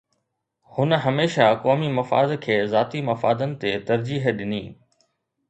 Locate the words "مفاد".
1.97-2.29